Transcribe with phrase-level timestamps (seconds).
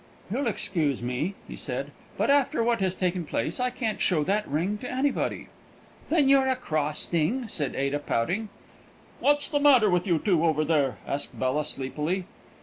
[0.31, 4.47] "You'll excuse me," he said; "but after what has taken place, I can't show that
[4.47, 5.49] ring to anybody."
[6.09, 8.49] "Then you're a cross thing!" said Ada, pouting.
[9.19, 12.25] "What's the matter with you two, over there?" asked Bella, sleepily.